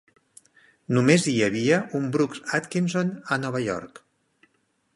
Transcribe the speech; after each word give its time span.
Només 0.97 1.27
hi 1.31 1.35
havia 1.47 1.77
un 1.99 2.07
Brooks 2.15 2.41
Atkinson 2.59 3.13
a 3.37 3.41
Nova 3.43 3.65
York. 3.67 4.01